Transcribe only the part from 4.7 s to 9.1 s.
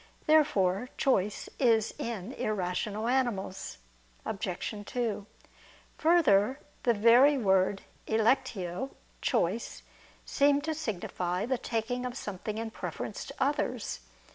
2: Further, the very word electio